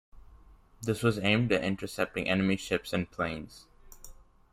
[0.81, 3.67] This was aimed at intercepting enemy ships and planes.